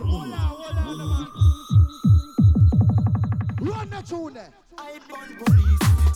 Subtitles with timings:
[0.00, 1.28] Hold on, hold on, man.
[3.60, 4.38] Run the tune.
[4.76, 6.13] I burn police.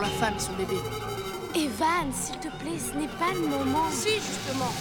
[0.00, 0.76] la femme son bébé.
[1.54, 3.88] Evan, s'il te plaît, ce n'est pas le moment.
[3.90, 4.72] Si, justement.